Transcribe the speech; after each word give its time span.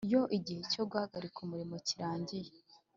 Iyo 0.07 0.21
igihe 0.37 0.61
cyo 0.71 0.83
guhagarika 0.89 1.37
umurimo 1.45 1.75
kirangiye 1.87 2.51